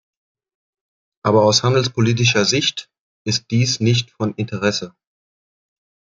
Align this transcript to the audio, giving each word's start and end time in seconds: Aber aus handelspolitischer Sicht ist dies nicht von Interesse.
Aber 1.23 1.43
aus 1.45 1.61
handelspolitischer 1.61 2.43
Sicht 2.43 2.89
ist 3.23 3.51
dies 3.51 3.79
nicht 3.81 4.09
von 4.09 4.33
Interesse. 4.33 4.95